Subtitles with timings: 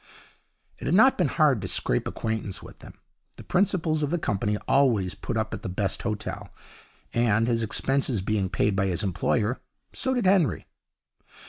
[0.79, 2.95] It had not been hard to scrape acquaintance with them.
[3.37, 6.49] The principals of the company always put up at the best hotel,
[7.13, 9.61] and his expenses being paid by his employer
[9.93, 10.65] so did Henry.